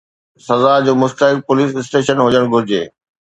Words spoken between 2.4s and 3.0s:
گهرجي.